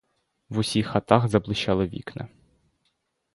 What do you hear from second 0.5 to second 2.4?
усіх хатах заблищали вікна.